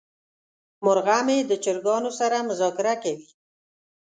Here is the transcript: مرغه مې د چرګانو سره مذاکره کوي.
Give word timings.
مرغه 0.85 1.17
مې 1.27 1.37
د 1.49 1.51
چرګانو 1.63 2.11
سره 2.19 2.37
مذاکره 2.49 2.93
کوي. 3.03 3.29